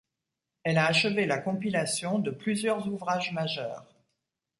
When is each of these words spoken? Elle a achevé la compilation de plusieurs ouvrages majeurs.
Elle 0.63 0.79
a 0.79 0.87
achevé 0.87 1.27
la 1.27 1.37
compilation 1.37 2.17
de 2.17 2.31
plusieurs 2.31 2.87
ouvrages 2.87 3.33
majeurs. 3.33 3.85